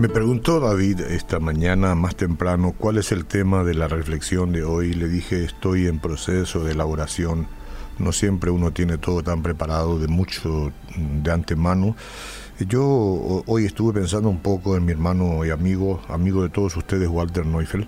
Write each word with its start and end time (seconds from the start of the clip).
Me 0.00 0.08
preguntó 0.08 0.60
David 0.60 1.00
esta 1.00 1.40
mañana 1.40 1.94
más 1.94 2.16
temprano 2.16 2.72
cuál 2.72 2.96
es 2.96 3.12
el 3.12 3.26
tema 3.26 3.64
de 3.64 3.74
la 3.74 3.86
reflexión 3.86 4.50
de 4.50 4.64
hoy. 4.64 4.94
Le 4.94 5.08
dije 5.08 5.44
estoy 5.44 5.88
en 5.88 5.98
proceso 5.98 6.64
de 6.64 6.72
elaboración. 6.72 7.48
No 7.98 8.10
siempre 8.12 8.50
uno 8.50 8.70
tiene 8.70 8.96
todo 8.96 9.22
tan 9.22 9.42
preparado 9.42 9.98
de 9.98 10.08
mucho 10.08 10.72
de 10.96 11.30
antemano. 11.30 11.96
Yo 12.66 12.82
hoy 13.46 13.66
estuve 13.66 14.00
pensando 14.00 14.30
un 14.30 14.38
poco 14.38 14.74
en 14.74 14.86
mi 14.86 14.92
hermano 14.92 15.44
y 15.44 15.50
amigo, 15.50 16.00
amigo 16.08 16.44
de 16.44 16.48
todos 16.48 16.78
ustedes, 16.78 17.06
Walter 17.06 17.44
Neufeld, 17.44 17.86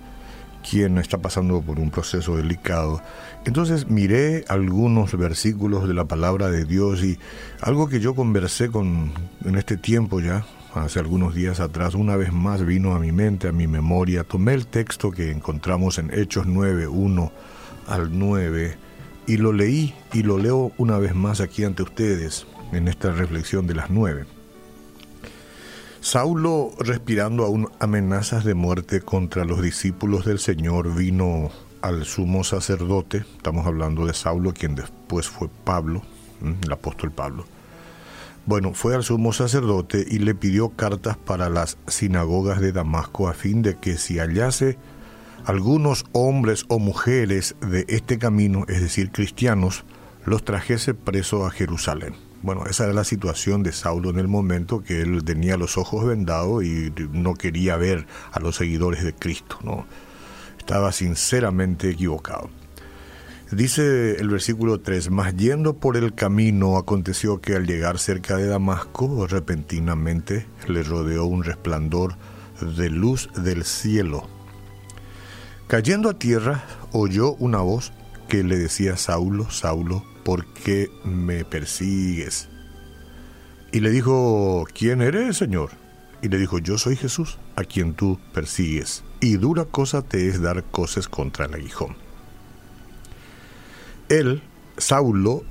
quien 0.68 0.98
está 0.98 1.18
pasando 1.18 1.60
por 1.60 1.78
un 1.78 1.90
proceso 1.90 2.36
delicado. 2.36 3.02
Entonces 3.44 3.88
miré 3.88 4.44
algunos 4.48 5.16
versículos 5.16 5.86
de 5.86 5.94
la 5.94 6.04
palabra 6.04 6.50
de 6.50 6.64
Dios 6.64 7.02
y 7.02 7.18
algo 7.60 7.88
que 7.88 8.00
yo 8.00 8.14
conversé 8.14 8.70
con 8.70 9.12
en 9.44 9.56
este 9.56 9.76
tiempo 9.76 10.20
ya, 10.20 10.46
hace 10.74 10.98
algunos 10.98 11.34
días 11.34 11.60
atrás, 11.60 11.94
una 11.94 12.16
vez 12.16 12.32
más 12.32 12.64
vino 12.64 12.94
a 12.94 12.98
mi 12.98 13.12
mente, 13.12 13.48
a 13.48 13.52
mi 13.52 13.66
memoria. 13.66 14.24
Tomé 14.24 14.54
el 14.54 14.66
texto 14.66 15.10
que 15.10 15.30
encontramos 15.30 15.98
en 15.98 16.12
Hechos 16.12 16.46
9, 16.46 16.86
1 16.88 17.32
al 17.88 18.18
9, 18.18 18.76
y 19.26 19.36
lo 19.36 19.52
leí 19.52 19.94
y 20.12 20.22
lo 20.22 20.38
leo 20.38 20.72
una 20.78 20.98
vez 20.98 21.14
más 21.14 21.40
aquí 21.40 21.64
ante 21.64 21.82
ustedes 21.82 22.46
en 22.72 22.88
esta 22.88 23.12
reflexión 23.12 23.66
de 23.66 23.74
las 23.74 23.90
9. 23.90 24.41
Saulo, 26.02 26.72
respirando 26.80 27.44
aún 27.44 27.68
amenazas 27.78 28.44
de 28.44 28.54
muerte 28.54 29.02
contra 29.02 29.44
los 29.44 29.62
discípulos 29.62 30.24
del 30.24 30.40
Señor, 30.40 30.92
vino 30.96 31.52
al 31.80 32.04
sumo 32.04 32.42
sacerdote, 32.42 33.18
estamos 33.36 33.68
hablando 33.68 34.04
de 34.04 34.12
Saulo, 34.12 34.52
quien 34.52 34.74
después 34.74 35.28
fue 35.28 35.48
Pablo, 35.62 36.02
el 36.42 36.72
apóstol 36.72 37.12
Pablo, 37.12 37.44
bueno, 38.46 38.74
fue 38.74 38.96
al 38.96 39.04
sumo 39.04 39.32
sacerdote 39.32 40.04
y 40.10 40.18
le 40.18 40.34
pidió 40.34 40.70
cartas 40.70 41.16
para 41.16 41.48
las 41.48 41.78
sinagogas 41.86 42.60
de 42.60 42.72
Damasco 42.72 43.28
a 43.28 43.32
fin 43.32 43.62
de 43.62 43.76
que 43.76 43.96
si 43.96 44.18
hallase 44.18 44.78
algunos 45.44 46.04
hombres 46.10 46.64
o 46.66 46.80
mujeres 46.80 47.54
de 47.60 47.84
este 47.88 48.18
camino, 48.18 48.64
es 48.66 48.80
decir, 48.80 49.12
cristianos, 49.12 49.84
los 50.24 50.44
trajese 50.44 50.94
preso 50.94 51.46
a 51.46 51.52
Jerusalén. 51.52 52.31
Bueno, 52.42 52.64
esa 52.66 52.84
era 52.84 52.92
la 52.92 53.04
situación 53.04 53.62
de 53.62 53.72
Saulo 53.72 54.10
en 54.10 54.18
el 54.18 54.26
momento 54.26 54.82
que 54.82 55.00
él 55.02 55.24
tenía 55.24 55.56
los 55.56 55.78
ojos 55.78 56.04
vendados 56.04 56.64
y 56.64 56.92
no 57.12 57.34
quería 57.34 57.76
ver 57.76 58.06
a 58.32 58.40
los 58.40 58.56
seguidores 58.56 59.04
de 59.04 59.14
Cristo, 59.14 59.58
¿no? 59.62 59.86
Estaba 60.58 60.90
sinceramente 60.90 61.90
equivocado. 61.90 62.50
Dice 63.52 64.16
el 64.16 64.28
versículo 64.28 64.80
3, 64.80 65.10
mas 65.10 65.36
yendo 65.36 65.74
por 65.74 65.96
el 65.96 66.14
camino 66.14 66.78
aconteció 66.78 67.40
que 67.40 67.54
al 67.54 67.66
llegar 67.66 67.98
cerca 67.98 68.36
de 68.36 68.46
Damasco, 68.46 69.26
repentinamente 69.28 70.46
le 70.66 70.82
rodeó 70.82 71.26
un 71.26 71.44
resplandor 71.44 72.16
de 72.60 72.90
luz 72.90 73.28
del 73.36 73.64
cielo. 73.64 74.26
Cayendo 75.68 76.08
a 76.08 76.18
tierra, 76.18 76.64
oyó 76.92 77.34
una 77.34 77.58
voz 77.58 77.92
que 78.28 78.42
le 78.42 78.56
decía, 78.56 78.96
Saulo, 78.96 79.50
Saulo, 79.50 80.02
¿por 80.24 80.46
qué 80.46 80.90
me 81.04 81.44
persigues? 81.44 82.48
Y 83.72 83.80
le 83.80 83.90
dijo, 83.90 84.66
¿quién 84.74 85.00
eres, 85.00 85.36
Señor? 85.36 85.70
Y 86.20 86.28
le 86.28 86.38
dijo, 86.38 86.58
yo 86.58 86.78
soy 86.78 86.96
Jesús, 86.96 87.38
a 87.56 87.64
quien 87.64 87.94
tú 87.94 88.18
persigues, 88.32 89.02
y 89.20 89.36
dura 89.36 89.64
cosa 89.64 90.02
te 90.02 90.28
es 90.28 90.40
dar 90.40 90.62
cosas 90.64 91.08
contra 91.08 91.46
el 91.46 91.54
aguijón. 91.54 91.96
Él, 94.08 94.42
Saulo, 94.76 95.42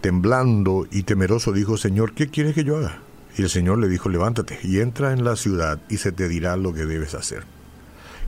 temblando 0.00 0.86
y 0.90 1.02
temeroso, 1.02 1.52
dijo, 1.52 1.76
Señor, 1.76 2.14
¿qué 2.14 2.28
quieres 2.28 2.54
que 2.54 2.64
yo 2.64 2.78
haga? 2.78 3.02
Y 3.36 3.42
el 3.42 3.50
Señor 3.50 3.78
le 3.78 3.88
dijo, 3.88 4.08
levántate 4.08 4.58
y 4.62 4.80
entra 4.80 5.12
en 5.12 5.22
la 5.22 5.36
ciudad 5.36 5.80
y 5.88 5.98
se 5.98 6.12
te 6.12 6.28
dirá 6.28 6.56
lo 6.56 6.72
que 6.72 6.86
debes 6.86 7.14
hacer. 7.14 7.44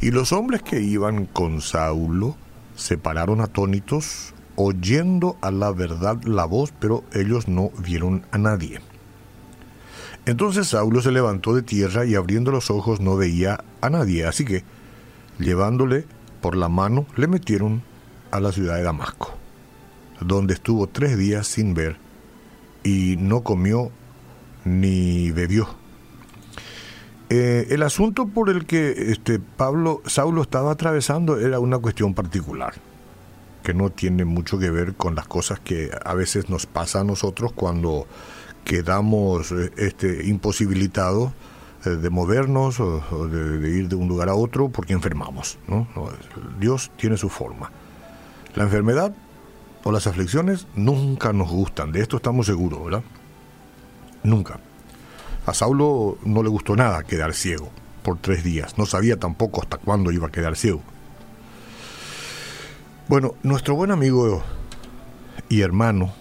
Y 0.01 0.11
los 0.11 0.33
hombres 0.33 0.63
que 0.63 0.81
iban 0.81 1.27
con 1.27 1.61
Saulo 1.61 2.37
se 2.77 2.99
pararon 2.99 3.41
atónitos, 3.41 4.35
oyendo 4.57 5.37
a 5.41 5.51
la 5.51 5.73
verdad 5.73 6.23
la 6.25 6.45
voz, 6.45 6.73
pero 6.79 7.05
ellos 7.13 7.49
no 7.49 7.71
vieron 7.79 8.25
a 8.31 8.39
nadie. 8.39 8.81
Entonces 10.25 10.69
Saulo 10.69 11.03
se 11.03 11.13
levantó 11.13 11.55
de 11.55 11.63
tierra 11.63 12.05
y 12.05 12.15
abriendo 12.15 12.51
los 12.51 12.71
ojos 12.71 13.01
no 13.01 13.17
veía 13.17 13.65
a 13.81 13.91
nadie, 13.91 14.25
así 14.25 14.45
que, 14.45 14.65
llevándole 15.39 16.05
por 16.41 16.57
la 16.57 16.69
mano, 16.69 17.07
le 17.17 17.27
metieron 17.27 17.83
a 18.31 18.41
la 18.41 18.53
ciudad 18.53 18.77
de 18.77 18.83
Damasco 18.83 19.43
donde 20.27 20.55
estuvo 20.55 20.87
tres 20.87 21.17
días 21.19 21.47
sin 21.47 21.75
ver 21.75 21.97
y 22.85 23.17
no 23.19 23.43
comió 23.43 23.91
ni 24.65 25.31
bebió. 25.31 25.69
Eh, 27.31 27.69
el 27.71 27.83
asunto 27.83 28.27
por 28.27 28.51
el 28.51 28.67
que 28.67 29.11
este 29.11 29.39
Pablo 29.39 30.03
Saulo 30.07 30.43
estaba 30.43 30.73
atravesando 30.73 31.39
era 31.41 31.61
una 31.61 31.79
cuestión 31.79 32.15
particular 32.15 32.75
que 33.63 33.75
no 33.75 33.91
tiene 33.91 34.25
mucho 34.25 34.59
que 34.59 34.71
ver 34.71 34.95
con 34.95 35.15
las 35.15 35.27
cosas 35.27 35.61
que 35.61 35.91
a 36.05 36.15
veces 36.15 36.49
nos 36.51 36.67
pasa 36.67 37.01
a 37.01 37.05
nosotros 37.05 37.53
cuando 37.53 38.07
quedamos 38.65 39.53
eh, 39.53 39.73
este, 39.77 40.27
imposibilitados 40.27 41.33
eh, 41.85 41.91
de 41.91 42.11
movernos 42.11 42.81
o, 42.81 43.29
de, 43.29 43.71
ir 43.71 43.89
de 43.89 43.97
un 43.97 44.09
lugar 44.09 44.29
a 44.29 44.35
otro 44.35 44.69
porque 44.69 44.93
enfermamos. 44.93 45.59
Dios 46.59 46.91
tiene 46.97 47.17
su 47.17 47.29
forma. 47.29 47.71
La 48.55 48.65
enfermedad 48.65 49.15
o 49.85 49.91
las 49.91 50.07
aflicciones 50.07 50.67
nunca 50.75 51.33
nos 51.33 51.51
gustan, 51.51 51.93
de 51.93 52.01
esto 52.01 52.17
estamos 52.17 52.47
seguros, 52.47 52.85
¿verdad? 52.85 53.03
Nunca. 54.23 54.61
A 55.47 55.55
Saulo 55.55 56.19
no 56.25 56.43
le 56.43 56.49
gustó 56.49 56.77
nada 56.77 57.03
quedar 57.03 57.35
ciego 57.35 57.71
por 58.05 58.19
tres 58.19 58.45
días, 58.45 58.79
no 58.79 58.87
sabía 58.87 59.19
tampoco 59.19 59.63
hasta 59.63 59.79
cuándo 59.79 60.13
iba 60.13 60.29
a 60.29 60.31
quedar 60.31 60.57
ciego. 60.57 60.83
Bueno, 63.09 63.35
nuestro 63.43 63.75
buen 63.75 63.91
amigo 63.91 64.45
y 65.49 65.63
hermano, 65.63 66.13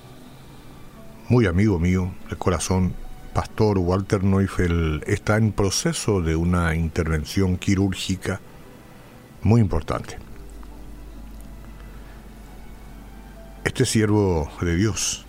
muy 1.30 1.46
amigo 1.46 1.78
mío 1.78 2.12
de 2.28 2.36
corazón, 2.36 2.96
Pastor 3.34 3.78
Walter 3.78 4.24
Neufeld, 4.24 5.03
está 5.08 5.38
en 5.38 5.52
proceso 5.52 6.22
de 6.22 6.36
una 6.36 6.75
intervención 6.75 7.58
quirúrgica 7.58 8.41
muy 9.44 9.62
importante. 9.62 10.18
Este 13.64 13.86
siervo 13.86 14.52
de 14.59 14.75
Dios 14.75 15.28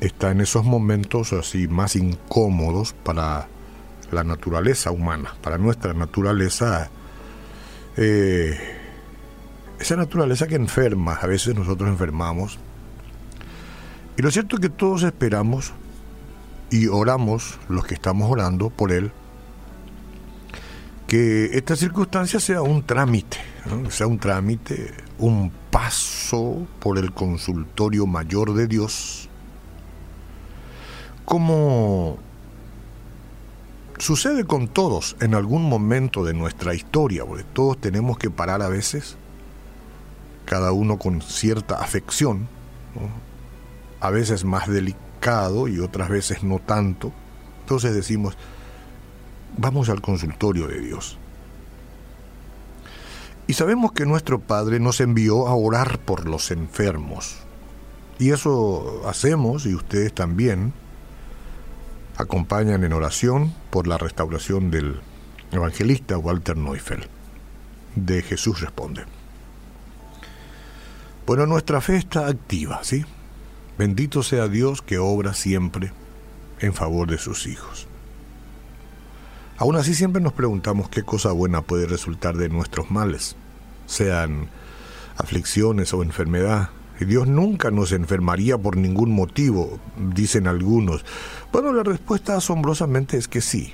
está 0.00 0.32
en 0.32 0.42
esos 0.42 0.64
momentos 0.64 1.32
así 1.32 1.66
más 1.66 1.96
incómodos 1.96 2.92
para 2.92 3.48
la 4.12 4.22
naturaleza 4.22 4.90
humana, 4.90 5.34
para 5.40 5.56
nuestra 5.56 5.94
naturaleza, 5.94 6.90
eh, 7.96 8.79
esa 9.80 9.96
naturaleza 9.96 10.46
que 10.46 10.56
enferma, 10.56 11.14
a 11.14 11.26
veces 11.26 11.54
nosotros 11.54 11.88
enfermamos. 11.88 12.58
Y 14.16 14.22
lo 14.22 14.30
cierto 14.30 14.56
es 14.56 14.60
que 14.60 14.68
todos 14.68 15.02
esperamos 15.02 15.72
y 16.70 16.86
oramos, 16.86 17.58
los 17.68 17.86
que 17.86 17.94
estamos 17.94 18.30
orando 18.30 18.68
por 18.68 18.92
él, 18.92 19.10
que 21.06 21.46
esta 21.56 21.74
circunstancia 21.74 22.38
sea 22.38 22.62
un 22.62 22.84
trámite, 22.84 23.38
sea 23.88 24.06
un 24.06 24.18
trámite, 24.18 24.92
un 25.18 25.50
paso 25.70 26.66
por 26.78 26.98
el 26.98 27.12
consultorio 27.12 28.06
mayor 28.06 28.54
de 28.54 28.68
Dios, 28.68 29.28
como 31.24 32.18
sucede 33.98 34.44
con 34.44 34.68
todos 34.68 35.16
en 35.20 35.34
algún 35.34 35.68
momento 35.68 36.24
de 36.24 36.34
nuestra 36.34 36.74
historia, 36.74 37.24
porque 37.24 37.44
todos 37.44 37.80
tenemos 37.80 38.18
que 38.18 38.30
parar 38.30 38.62
a 38.62 38.68
veces, 38.68 39.16
cada 40.50 40.72
uno 40.72 40.98
con 40.98 41.22
cierta 41.22 41.76
afección, 41.76 42.48
a 44.00 44.10
veces 44.10 44.44
más 44.44 44.66
delicado 44.66 45.68
y 45.68 45.78
otras 45.78 46.08
veces 46.08 46.42
no 46.42 46.58
tanto. 46.58 47.12
Entonces 47.60 47.94
decimos, 47.94 48.36
vamos 49.56 49.88
al 49.90 50.00
consultorio 50.00 50.66
de 50.66 50.80
Dios. 50.80 51.18
Y 53.46 53.52
sabemos 53.52 53.92
que 53.92 54.06
nuestro 54.06 54.40
Padre 54.40 54.80
nos 54.80 55.00
envió 55.00 55.46
a 55.46 55.54
orar 55.54 56.00
por 56.00 56.28
los 56.28 56.50
enfermos. 56.50 57.36
Y 58.18 58.32
eso 58.32 59.02
hacemos, 59.06 59.66
y 59.66 59.76
ustedes 59.76 60.12
también 60.12 60.72
acompañan 62.16 62.82
en 62.82 62.92
oración 62.92 63.54
por 63.70 63.86
la 63.86 63.98
restauración 63.98 64.72
del 64.72 65.00
evangelista 65.52 66.18
Walter 66.18 66.56
Neufeld. 66.56 67.06
De 67.94 68.22
Jesús 68.22 68.60
responde. 68.60 69.04
Bueno, 71.30 71.46
nuestra 71.46 71.80
fe 71.80 71.94
está 71.94 72.26
activa, 72.26 72.80
¿sí? 72.82 73.04
Bendito 73.78 74.24
sea 74.24 74.48
Dios 74.48 74.82
que 74.82 74.98
obra 74.98 75.32
siempre 75.32 75.92
en 76.58 76.74
favor 76.74 77.08
de 77.08 77.18
sus 77.18 77.46
hijos. 77.46 77.86
Aún 79.56 79.76
así 79.76 79.94
siempre 79.94 80.20
nos 80.20 80.32
preguntamos 80.32 80.88
qué 80.88 81.04
cosa 81.04 81.30
buena 81.30 81.62
puede 81.62 81.86
resultar 81.86 82.36
de 82.36 82.48
nuestros 82.48 82.90
males, 82.90 83.36
sean 83.86 84.48
aflicciones 85.18 85.94
o 85.94 86.02
enfermedad. 86.02 86.70
Y 86.98 87.04
Dios 87.04 87.28
nunca 87.28 87.70
nos 87.70 87.92
enfermaría 87.92 88.58
por 88.58 88.76
ningún 88.76 89.12
motivo, 89.12 89.78
dicen 90.12 90.48
algunos. 90.48 91.04
Bueno, 91.52 91.72
la 91.72 91.84
respuesta 91.84 92.36
asombrosamente 92.36 93.16
es 93.16 93.28
que 93.28 93.40
sí. 93.40 93.72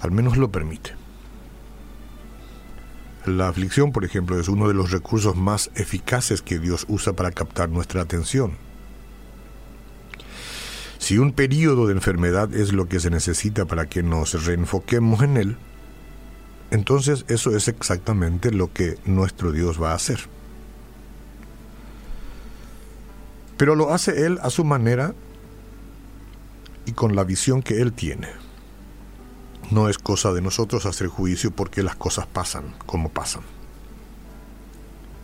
Al 0.00 0.10
menos 0.10 0.38
lo 0.38 0.50
permite. 0.50 1.05
La 3.26 3.48
aflicción, 3.48 3.90
por 3.90 4.04
ejemplo, 4.04 4.38
es 4.38 4.46
uno 4.48 4.68
de 4.68 4.74
los 4.74 4.92
recursos 4.92 5.34
más 5.34 5.72
eficaces 5.74 6.42
que 6.42 6.60
Dios 6.60 6.86
usa 6.88 7.12
para 7.14 7.32
captar 7.32 7.68
nuestra 7.68 8.00
atención. 8.00 8.52
Si 10.98 11.18
un 11.18 11.32
periodo 11.32 11.88
de 11.88 11.94
enfermedad 11.94 12.54
es 12.54 12.72
lo 12.72 12.86
que 12.86 13.00
se 13.00 13.10
necesita 13.10 13.64
para 13.64 13.86
que 13.86 14.04
nos 14.04 14.46
reenfoquemos 14.46 15.22
en 15.22 15.36
Él, 15.38 15.56
entonces 16.70 17.24
eso 17.26 17.56
es 17.56 17.66
exactamente 17.66 18.52
lo 18.52 18.72
que 18.72 18.96
nuestro 19.04 19.50
Dios 19.50 19.82
va 19.82 19.90
a 19.90 19.96
hacer. 19.96 20.20
Pero 23.56 23.74
lo 23.74 23.92
hace 23.92 24.24
Él 24.24 24.38
a 24.42 24.50
su 24.50 24.62
manera 24.62 25.14
y 26.84 26.92
con 26.92 27.16
la 27.16 27.24
visión 27.24 27.60
que 27.60 27.80
Él 27.82 27.92
tiene. 27.92 28.45
No 29.70 29.88
es 29.88 29.98
cosa 29.98 30.32
de 30.32 30.40
nosotros 30.40 30.86
hacer 30.86 31.08
juicio 31.08 31.50
porque 31.50 31.82
las 31.82 31.96
cosas 31.96 32.26
pasan 32.26 32.74
como 32.86 33.08
pasan. 33.08 33.42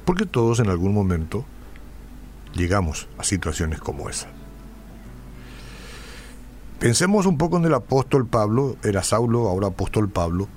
Porque 0.04 0.26
todos 0.26 0.58
en 0.58 0.68
algún 0.68 0.92
momento 0.92 1.44
llegamos 2.52 3.08
a 3.18 3.24
situaciones 3.24 3.80
como 3.80 4.08
esa. 4.08 4.28
Pensemos 6.80 7.26
un 7.26 7.38
poco 7.38 7.58
en 7.58 7.64
el 7.66 7.74
apóstol 7.74 8.26
Pablo, 8.26 8.76
era 8.82 9.04
Saulo, 9.04 9.48
ahora 9.48 9.68
apóstol 9.68 10.08
Pablo. 10.08 10.48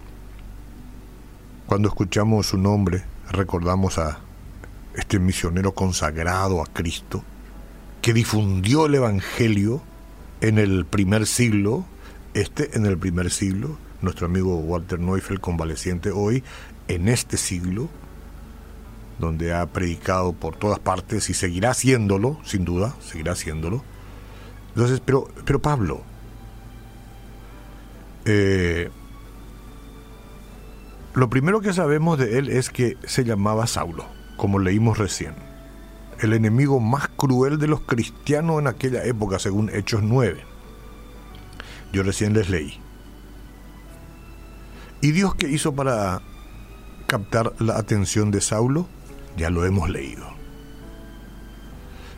Cuando 1.68 1.88
escuchamos 1.88 2.48
su 2.48 2.58
nombre, 2.58 3.04
recordamos 3.30 4.00
a 4.00 4.20
este 4.96 5.20
misionero 5.20 5.74
consagrado 5.74 6.62
a 6.62 6.66
Cristo, 6.66 7.24
que 8.02 8.14
difundió 8.14 8.88
el 8.88 8.96
Evangelio 8.96 9.84
en 10.42 10.58
el 10.58 10.86
primer 10.86 11.28
siglo, 11.28 11.86
este 12.36 12.78
en 12.78 12.86
el 12.86 12.98
primer 12.98 13.32
siglo, 13.32 13.78
nuestro 14.02 14.28
amigo 14.28 14.58
Walter 14.58 15.00
Neufeld, 15.00 15.40
convaleciente 15.40 16.12
hoy, 16.12 16.44
en 16.88 17.08
este 17.08 17.38
siglo, 17.38 17.90
donde 19.20 19.54
ha 19.54 19.66
predicado 19.68 20.34
por 20.34 20.58
todas 20.58 20.80
partes 20.80 21.30
y 21.30 21.34
seguirá 21.34 21.72
haciéndolo, 21.72 22.38
sin 22.44 22.66
duda, 22.66 22.94
seguirá 23.00 23.32
haciéndolo. 23.32 23.84
Entonces, 24.70 25.02
pero, 25.04 25.30
pero 25.46 25.62
Pablo, 25.62 26.04
eh, 28.26 28.90
lo 31.14 31.30
primero 31.30 31.62
que 31.62 31.72
sabemos 31.72 32.20
de 32.20 32.38
él 32.38 32.50
es 32.50 32.70
que 32.70 32.98
se 33.06 33.24
llamaba 33.24 33.66
Saulo, 33.66 34.06
como 34.36 34.60
leímos 34.60 34.98
recién. 34.98 35.34
El 36.20 36.34
enemigo 36.34 36.82
más 36.82 37.08
cruel 37.08 37.58
de 37.60 37.68
los 37.68 37.82
cristianos 37.82 38.60
en 38.60 38.68
aquella 38.68 39.06
época, 39.06 39.40
según 39.40 39.70
Hechos 39.70 40.04
9. 40.04 40.55
Yo 41.92 42.04
recién 42.04 42.34
les 42.34 42.50
leí. 42.50 42.80
¿Y 45.02 45.12
Dios 45.12 45.36
qué 45.36 45.48
hizo 45.50 45.74
para 45.74 46.22
captar 47.08 47.54
la 47.60 47.78
atención 47.78 48.32
de 48.32 48.42
Saulo? 48.42 48.88
Ya 49.38 49.50
lo 49.50 49.66
hemos 49.66 49.90
leído. 49.90 50.26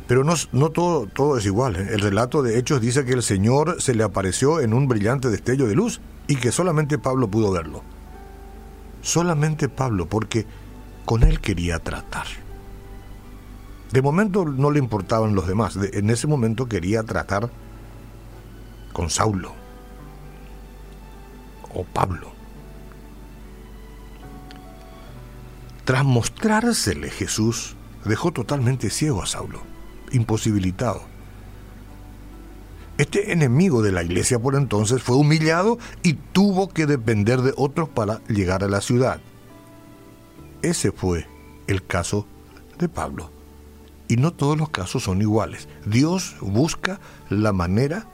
Pero 0.08 0.24
no, 0.24 0.36
no 0.54 0.70
todo, 0.70 1.08
todo 1.08 1.38
es 1.38 1.46
igual. 1.46 1.76
¿eh? 1.76 1.90
El 1.92 2.00
relato 2.00 2.42
de 2.42 2.58
Hechos 2.58 2.80
dice 2.80 3.04
que 3.04 3.14
el 3.14 3.24
Señor 3.24 3.82
se 3.82 3.94
le 3.94 4.04
apareció 4.04 4.62
en 4.62 4.74
un 4.74 4.88
brillante 4.88 5.30
destello 5.30 5.68
de 5.68 5.76
luz 5.76 6.00
y 6.28 6.38
que 6.38 6.52
solamente 6.52 6.98
Pablo 6.98 7.28
pudo 7.28 7.52
verlo. 7.52 7.84
Solamente 9.02 9.70
Pablo, 9.70 10.08
porque 10.08 10.46
con 11.06 11.24
él 11.24 11.40
quería 11.40 11.80
tratar. 11.80 12.26
De 13.92 14.02
momento 14.02 14.46
no 14.46 14.72
le 14.72 14.80
importaban 14.80 15.36
los 15.36 15.48
demás, 15.48 15.78
en 15.78 16.10
ese 16.10 16.28
momento 16.28 16.68
quería 16.68 17.04
tratar 17.04 17.50
con 18.98 19.12
Saulo 19.12 19.54
o 21.72 21.84
Pablo. 21.84 22.32
Tras 25.86 26.04
mostrársele 26.04 27.12
Jesús, 27.12 27.76
dejó 28.06 28.32
totalmente 28.32 28.90
ciego 28.90 29.22
a 29.22 29.28
Saulo, 29.28 29.62
imposibilitado. 30.12 31.04
Este 32.98 33.32
enemigo 33.32 33.84
de 33.84 33.92
la 33.92 34.02
iglesia 34.02 34.40
por 34.40 34.56
entonces 34.56 35.04
fue 35.04 35.16
humillado 35.16 35.78
y 36.02 36.14
tuvo 36.14 36.68
que 36.68 36.88
depender 36.88 37.44
de 37.44 37.54
otros 37.56 37.90
para 37.90 38.24
llegar 38.26 38.64
a 38.64 38.68
la 38.68 38.82
ciudad. 38.82 39.22
Ese 40.64 40.92
fue 40.92 41.28
el 41.68 41.86
caso 41.86 42.26
de 42.80 42.90
Pablo. 42.90 43.30
Y 44.08 44.16
no 44.16 44.34
todos 44.34 44.58
los 44.58 44.70
casos 44.70 45.04
son 45.04 45.22
iguales. 45.22 45.68
Dios 45.86 46.36
busca 46.42 47.00
la 47.30 47.54
manera 47.54 48.08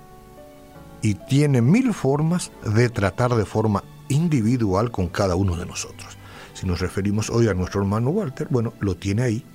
y 1.03 1.15
tiene 1.15 1.61
mil 1.61 1.93
formas 1.93 2.51
de 2.65 2.89
tratar 2.89 3.35
de 3.35 3.45
forma 3.45 3.83
individual 4.07 4.89
con 4.89 5.09
cada 5.09 5.35
uno 5.35 5.55
de 5.55 5.65
nosotros. 5.65 6.17
Si 6.53 6.65
nos 6.65 6.79
referimos 6.79 7.29
hoy 7.29 7.49
a 7.49 7.53
nuestro 7.53 7.81
hermano 7.81 8.09
Walter, 8.09 8.47
bueno, 8.49 8.73
lo 8.79 8.95
tiene 8.95 9.21
ahí 9.21 9.45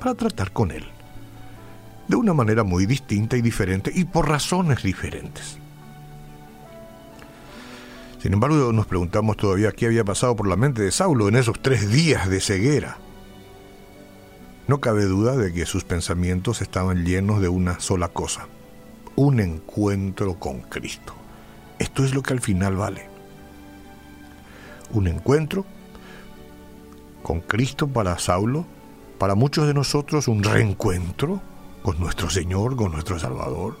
para 0.00 0.14
tratar 0.14 0.52
con 0.52 0.72
él. 0.72 0.84
De 2.08 2.16
una 2.16 2.34
manera 2.34 2.64
muy 2.64 2.84
distinta 2.84 3.36
y 3.36 3.42
diferente 3.42 3.92
y 3.94 4.04
por 4.04 4.28
razones 4.28 4.82
diferentes. 4.82 5.58
Sin 8.18 8.32
embargo, 8.32 8.72
nos 8.72 8.86
preguntamos 8.86 9.36
todavía 9.36 9.72
qué 9.72 9.86
había 9.86 10.04
pasado 10.04 10.34
por 10.34 10.48
la 10.48 10.56
mente 10.56 10.82
de 10.82 10.90
Saulo 10.90 11.28
en 11.28 11.36
esos 11.36 11.62
tres 11.62 11.90
días 11.90 12.28
de 12.28 12.40
ceguera. 12.40 12.98
No 14.66 14.80
cabe 14.80 15.04
duda 15.04 15.36
de 15.36 15.52
que 15.52 15.64
sus 15.64 15.84
pensamientos 15.84 16.60
estaban 16.60 17.04
llenos 17.04 17.40
de 17.40 17.48
una 17.48 17.78
sola 17.78 18.08
cosa, 18.08 18.48
un 19.16 19.40
encuentro 19.40 20.38
con 20.38 20.60
Cristo. 20.60 21.14
Esto 21.78 22.04
es 22.04 22.14
lo 22.14 22.22
que 22.22 22.32
al 22.32 22.40
final 22.40 22.76
vale. 22.76 23.08
Un 24.92 25.08
encuentro 25.08 25.64
con 27.22 27.40
Cristo 27.40 27.88
para 27.88 28.18
Saulo, 28.18 28.64
para 29.18 29.34
muchos 29.34 29.66
de 29.66 29.74
nosotros 29.74 30.28
un 30.28 30.42
reencuentro 30.42 31.40
con 31.82 31.98
nuestro 31.98 32.30
Señor, 32.30 32.76
con 32.76 32.92
nuestro 32.92 33.18
Salvador. 33.18 33.76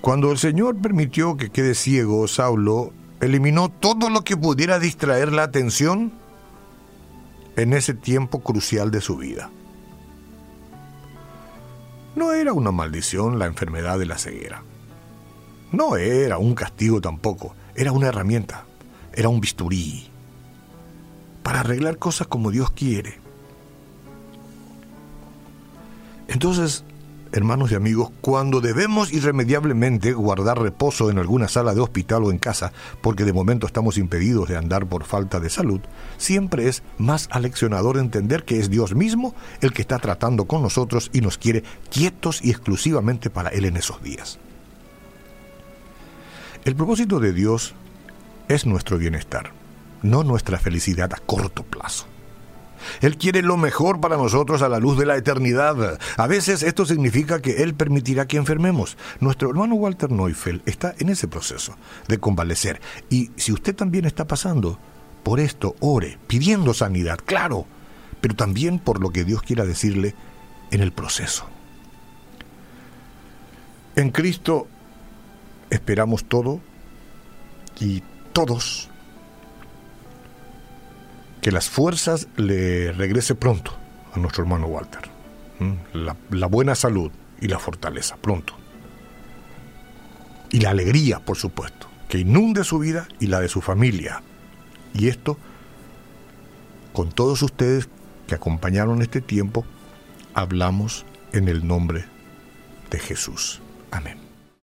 Cuando 0.00 0.32
el 0.32 0.38
Señor 0.38 0.76
permitió 0.76 1.36
que 1.36 1.50
quede 1.50 1.74
ciego, 1.74 2.26
Saulo 2.26 2.92
eliminó 3.20 3.68
todo 3.68 4.08
lo 4.08 4.22
que 4.22 4.36
pudiera 4.36 4.78
distraer 4.78 5.32
la 5.32 5.42
atención 5.42 6.12
en 7.56 7.74
ese 7.74 7.94
tiempo 7.94 8.40
crucial 8.40 8.90
de 8.90 9.02
su 9.02 9.16
vida. 9.16 9.50
No 12.14 12.32
era 12.32 12.52
una 12.52 12.72
maldición 12.72 13.38
la 13.38 13.46
enfermedad 13.46 13.98
de 13.98 14.06
la 14.06 14.18
ceguera. 14.18 14.62
No 15.72 15.96
era 15.96 16.38
un 16.38 16.54
castigo 16.54 17.00
tampoco, 17.00 17.54
era 17.74 17.92
una 17.92 18.08
herramienta, 18.08 18.64
era 19.12 19.28
un 19.28 19.40
bisturí, 19.40 20.10
para 21.42 21.60
arreglar 21.60 21.98
cosas 21.98 22.26
como 22.26 22.50
Dios 22.50 22.70
quiere. 22.72 23.20
Entonces, 26.26 26.84
hermanos 27.32 27.72
y 27.72 27.74
amigos, 27.74 28.10
cuando 28.20 28.60
debemos 28.60 29.12
irremediablemente 29.12 30.12
guardar 30.12 30.60
reposo 30.60 31.10
en 31.10 31.18
alguna 31.18 31.48
sala 31.48 31.74
de 31.74 31.80
hospital 31.80 32.24
o 32.24 32.30
en 32.30 32.38
casa, 32.38 32.72
porque 33.00 33.24
de 33.24 33.32
momento 33.32 33.66
estamos 33.66 33.98
impedidos 33.98 34.48
de 34.48 34.56
andar 34.56 34.86
por 34.86 35.04
falta 35.04 35.40
de 35.40 35.50
salud, 35.50 35.80
siempre 36.18 36.68
es 36.68 36.82
más 36.98 37.28
aleccionador 37.30 37.98
entender 37.98 38.44
que 38.44 38.58
es 38.58 38.70
Dios 38.70 38.94
mismo 38.94 39.34
el 39.60 39.72
que 39.72 39.82
está 39.82 39.98
tratando 39.98 40.46
con 40.46 40.62
nosotros 40.62 41.10
y 41.12 41.20
nos 41.20 41.38
quiere 41.38 41.64
quietos 41.90 42.40
y 42.42 42.50
exclusivamente 42.50 43.30
para 43.30 43.50
Él 43.50 43.64
en 43.64 43.76
esos 43.76 44.02
días. 44.02 44.38
El 46.64 46.76
propósito 46.76 47.20
de 47.20 47.32
Dios 47.32 47.74
es 48.48 48.66
nuestro 48.66 48.98
bienestar 48.98 49.52
no 50.02 50.24
nuestra 50.24 50.58
felicidad 50.58 51.12
a 51.12 51.18
corto 51.18 51.62
plazo. 51.62 52.06
Él 53.00 53.16
quiere 53.16 53.42
lo 53.42 53.56
mejor 53.56 54.00
para 54.00 54.16
nosotros 54.16 54.62
a 54.62 54.68
la 54.68 54.78
luz 54.78 54.98
de 54.98 55.06
la 55.06 55.16
eternidad. 55.16 55.98
A 56.16 56.26
veces 56.26 56.62
esto 56.62 56.84
significa 56.86 57.40
que 57.40 57.62
Él 57.62 57.74
permitirá 57.74 58.26
que 58.26 58.36
enfermemos. 58.36 58.96
Nuestro 59.20 59.50
hermano 59.50 59.74
Walter 59.76 60.10
Neufeld 60.10 60.62
está 60.66 60.94
en 60.98 61.08
ese 61.08 61.28
proceso 61.28 61.76
de 62.08 62.18
convalecer. 62.18 62.80
Y 63.08 63.30
si 63.36 63.52
usted 63.52 63.74
también 63.74 64.04
está 64.04 64.26
pasando 64.26 64.78
por 65.22 65.40
esto, 65.40 65.76
ore, 65.80 66.18
pidiendo 66.26 66.74
sanidad, 66.74 67.18
claro, 67.24 67.66
pero 68.20 68.34
también 68.34 68.78
por 68.78 69.00
lo 69.00 69.10
que 69.10 69.24
Dios 69.24 69.42
quiera 69.42 69.64
decirle 69.64 70.14
en 70.70 70.80
el 70.80 70.92
proceso. 70.92 71.46
En 73.96 74.10
Cristo 74.10 74.66
esperamos 75.70 76.24
todo 76.24 76.60
y 77.80 78.02
todos 78.32 78.89
que 81.40 81.50
las 81.50 81.68
fuerzas 81.68 82.28
le 82.36 82.92
regrese 82.92 83.34
pronto 83.34 83.72
a 84.14 84.18
nuestro 84.18 84.42
hermano 84.42 84.66
Walter. 84.66 85.02
La, 85.92 86.46
buena 86.46 86.74
salud 86.74 87.10
y 87.40 87.48
la 87.48 87.58
fortaleza, 87.58 88.16
pronto. 88.16 88.54
Y 90.50 90.60
la 90.60 90.70
alegría, 90.70 91.20
por 91.20 91.36
supuesto, 91.36 91.86
que 92.08 92.18
inunde 92.18 92.64
su 92.64 92.78
vida 92.78 93.06
y 93.20 93.26
la 93.26 93.40
de 93.40 93.48
su 93.48 93.60
familia. 93.60 94.22
Y 94.94 95.08
esto, 95.08 95.38
con 96.92 97.12
todos 97.12 97.42
ustedes 97.42 97.88
que 98.26 98.34
acompañaron 98.34 99.02
este 99.02 99.20
tiempo, 99.20 99.64
hablamos 100.34 101.04
en 101.32 101.48
el 101.48 101.66
nombre 101.66 102.06
de 102.90 102.98
Jesús. 102.98 103.60
Amén. 103.90 104.29